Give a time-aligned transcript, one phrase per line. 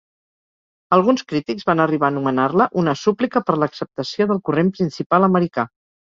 [0.95, 5.69] Alguns crítics van arribar a anomenar-la una "súplica per l'acceptació del corrent principal americà.